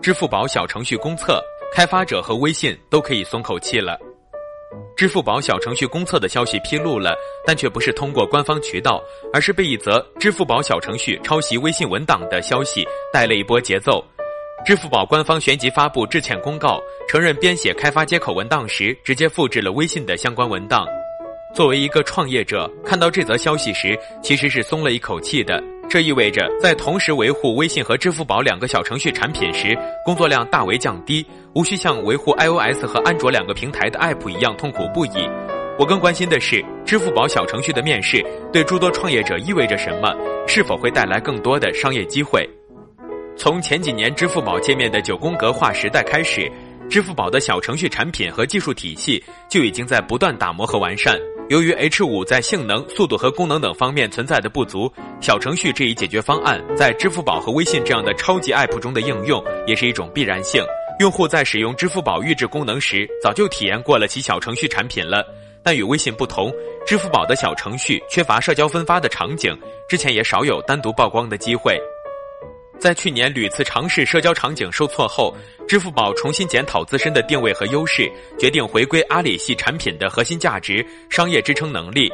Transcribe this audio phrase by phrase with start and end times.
[0.00, 3.98] 支付宝小程序公测，开发者和微信都可以松口气了。
[4.96, 14.04] 支付宝小程序公测的消息披露了，但却不是通过官方渠道，而是被一则支付宝小程序抄袭微信文档的消息带了一波节奏。
[14.64, 20.86] 支付宝官方旋即发布致歉公告，承认编写开发接口文档时直接复制了微信的相关文档。
[21.54, 25.62] 作为一个创业者，看到这则消息时，其实是松了一口气的。
[25.88, 35.28] 这意味着在同时维护微信和支付宝两个小程序产品时，工作量大为降低，无需像维护 iOS 和安卓两个平台的 App 一样痛苦不已。
[35.78, 38.22] 我更关心的是，支付宝小程序的面世
[38.52, 40.14] 对诸多创业者意味着什么？
[40.46, 42.46] 是否会带来更多的商业机会？
[43.34, 46.50] 从前几年支付宝界面的九宫格化时代开始，
[46.90, 51.18] 支付宝的小程序产品和技术体系就已经在不断打磨和完善。
[51.48, 60.62] 由于 H 五在性能、速度和功能等方面存在的不足，小程序这一解决方案在支付宝和微信这样的超级 App 中的应用也是一种必然性。
[61.00, 65.24] 用户在使用支付宝预置功能时，早就体验过了其小程序产品了。
[65.62, 66.52] 但与微信不同，
[66.86, 71.80] 支付宝的小程序缺乏社交分发的场景，之前也少有单独曝光的机会。
[72.78, 75.34] 在去年屡次尝试社交场景受挫后，
[75.66, 82.10] 支付宝重新检讨自身的定位和优势，决定回归阿里系产品的核心价值——商业支撑能力。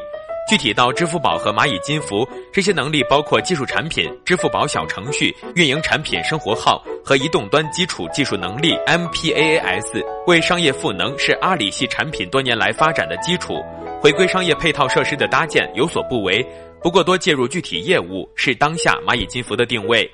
[0.46, 10.04] 具体到支付宝和蚂蚁金服，这些能力包括技术产品、支付宝小程序、运营产品生活号和移动端基础技术能力 （MPaaS）。
[10.26, 13.54] 为商业赋能是阿里系产品多年来发展的基础。
[14.02, 16.46] 回归商业配套设施的搭建有所不为，
[16.82, 20.10] 不过多介入具体业务是当下蚂蚁金服的定位。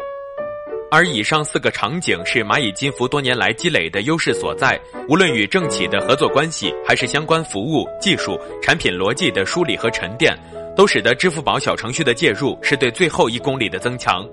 [0.91, 10.37] 而以上四个场景是蚂蚁金服多年来积累的优势所在，无论与政企的合作关系，还是相关服务、技术、产品逻辑的梳理和沉淀，
[10.77, 14.29] 都使得支付宝小程序的介入是对最后一公里的增强。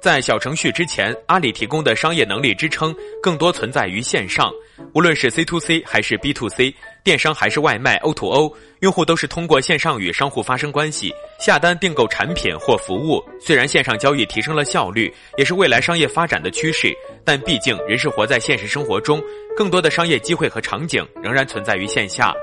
[0.00, 4.52] 在小程序之前，阿里提供的商业能力支撑更多存在于线上，
[4.94, 13.22] 无论是 C to C 还是 B to C，电商还是外卖 O to O，用户都是通过线上与商户发生关系，下单订购产品或服务。
[13.40, 16.92] 虽然线上交易提升了效率，也是未来商业发展的趋势，
[17.24, 19.22] 但毕竟人是活在现实生活中，
[19.56, 22.34] 更多的商业机会和场景仍然存在于线下，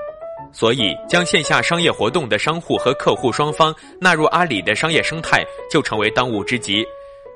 [0.52, 6.84] 所以将线下商业活动的商户和客户双方纳入阿里的商业生态，就成为当务之急。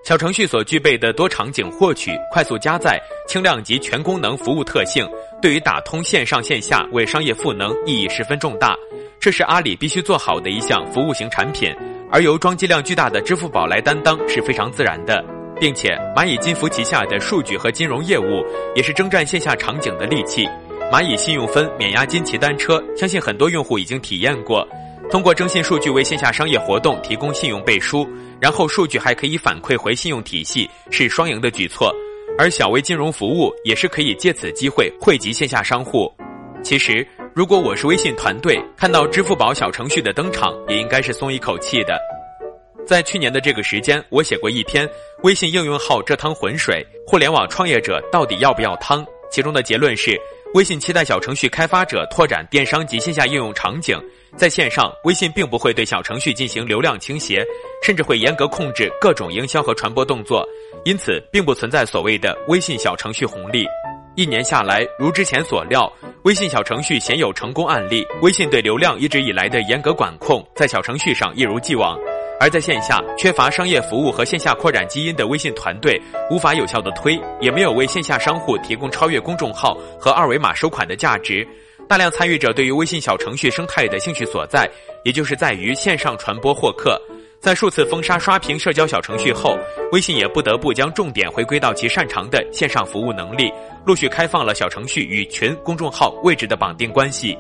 [0.03, 5.07] 小程序所具备的多场景获取、快速加载、轻量级全功能服务特性，
[5.43, 8.75] 对于打通线上线下为商业赋能意义十分重大。
[9.21, 11.75] 这是阿里必须做好的一项服务型产品，
[12.11, 15.23] 而由装机量巨大的支付宝来担当是非常自然的。
[15.61, 18.43] 并且，蚂蚁金服旗下的数据和金融业务
[18.75, 20.49] 也是征战线下场景的利器。
[20.91, 24.67] 蚂蚁信用分免押金骑单车，相信很多用户已经体验过。
[25.11, 28.09] 通过征信数据为线下商业活动提供信用背书，
[28.41, 31.93] 然后数据还可以反馈回信用体系，是双赢的举措。
[32.39, 36.11] 而小微金融服务也是可以借此机会惠及线下商户。
[36.63, 37.05] 其实，
[37.35, 41.99] 如果我是微信团队，看到支付宝小程序的登场，也应该是松一口气的。
[42.87, 44.87] 在去年的这个时间，我写过一篇
[45.25, 49.05] 《微信应用号这趟浑水》，互联网创业者到底要不要汤？
[49.29, 50.17] 其中的结论是。
[50.53, 53.97] 微信期待小程序开发者拓展电商及线下应用场景，
[54.37, 57.45] 在线上，微信并不会对小程序进行流量倾斜，
[57.83, 60.47] 甚至会严格控制各种营销和传播动作，
[60.85, 63.67] 因此并不存在所谓的微信小程序红利。
[64.17, 65.91] 一年下来，如之前所料，
[66.25, 71.99] 微信小程序鲜有成功案例，微信对流量一直以来的严格管控，在小程序上一如既往。
[72.41, 81.47] 而在线下缺乏商业服务和线下扩展基因的微信团队，无法有效的推，也没有为线下商户提供超越公众号和二维码收款的价值。
[81.91, 84.71] 大量参与者对于微信小程序生态的兴趣所在，
[85.03, 86.97] 也就是在于线上传播获客。
[87.41, 89.59] 在数次封杀刷屏社交小程序后，
[89.91, 93.53] 微信也不得不将重点回归到其擅长的线上服务能力，
[93.85, 97.37] 陆续开放了小程序与群、公众号位置的绑定关系。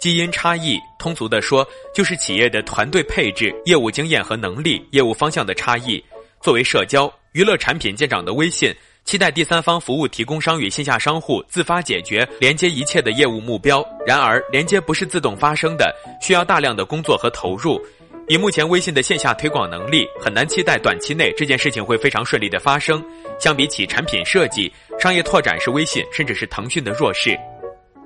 [0.00, 6.04] 基因差异，通俗的说，就是企业的团队配置、业务经验和能力、业务方向的差异。
[6.40, 13.84] 作为社交娱乐产品见长的微信，期待第三方服务提供商与线下商户自发解决连接一切的业务目标。
[14.06, 17.80] 然而，连接不是自动发生的，需要大量的工作和投入。
[18.28, 23.04] 以目前微信的线下推广能力，很难期待短期内这件事情会非常顺利的发生。
[23.38, 27.36] 相比起产品设计，商业拓展是微信甚至是腾讯的弱势。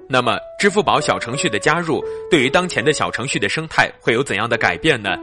[0.08, 5.16] 那么，支付宝小程序的加入对于当前的小程序的生态会有怎样的改变呢？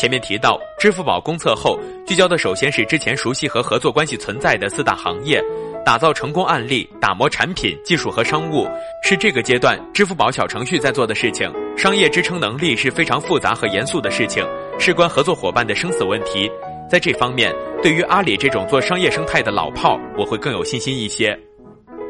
[0.00, 5.44] 前面提到，支付宝公测后聚焦的首先是之前熟悉和合作关系存在的四大行业，
[5.84, 8.66] 打造成功案例，打磨产品技术和商务，
[9.04, 11.52] 是这个阶段支付宝小程序在做的事情。
[11.76, 14.42] 商业支撑能力是非常复杂和严肃的事情，
[14.78, 16.50] 事关合作伙伴的生死问题。
[16.88, 21.38] 在这方面，对于阿里这种做商业生态的老炮，我会更有信心一些。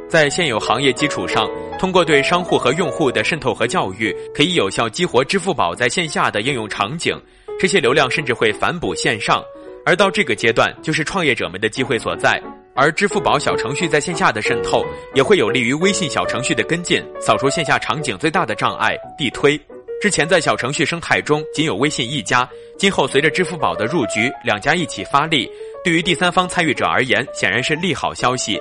[0.09, 7.21] 在现有行业基础上，通过对商户和用户的渗透和教育，可以有效激活支付宝在线下的应用场景。
[7.61, 9.45] 这些流量甚至会反哺线上，
[9.85, 12.41] 而到这个阶段，就是创业者们的机会所在。
[12.75, 14.83] 而支付宝小程序在线下的渗透，
[15.15, 19.61] 也会有利于微信小程序的跟进，扫除线下场景最大的障碍——地推。
[20.01, 22.49] 之前在小程序生态中仅有微信一家，
[22.79, 25.47] 今后随着支付宝的入局，两家一起发力，
[25.85, 28.59] 对于第三方参与者而言，显然是利好消息。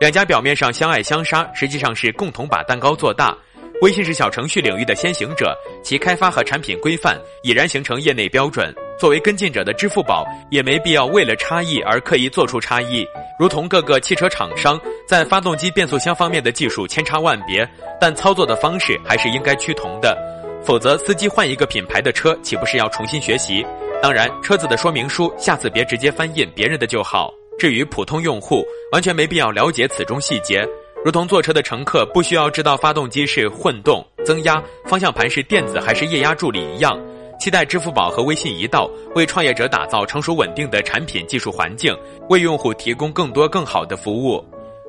[0.00, 3.34] 两家表面上相爱相杀，实际上是共同把蛋糕做大。
[3.82, 8.74] 微信是小程序领域的先行者，其开发和产品规范已然形成业内标准。
[8.98, 13.04] 作为跟进者的支付宝，也没必要为了差异而刻意做出差异。
[13.38, 17.68] 如同各个汽车厂商在发动机、变速箱方面的技术千差万别，
[18.00, 20.16] 但操作的方式还是应该趋同的。
[20.64, 23.66] 否则，司机换一个品牌的车，岂不是要重新学习？
[24.00, 27.34] 当然，车子的说明书下次别直接翻印别人的就好。
[27.58, 30.66] 至于普通用户，完全没必要了解此中细节。
[31.04, 36.98] 如同坐车的乘客不需要知道发动机是混动、增压、方向盘是电子还是液压助力一样。
[37.38, 41.94] 期待支付宝和微信一道，为创业者打造成熟稳定的产品技术环境，
[42.30, 44.42] 为用户提供更多更好的服务。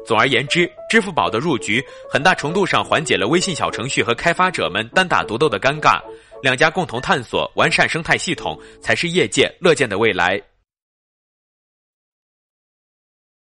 [0.05, 5.99] 总而言之，支付宝的入局很大程度上缓解了微信小程序和开发者们单打独斗的尴尬。
[6.41, 10.41] 两家共同探索完善生态系统，才是业界乐见的未来。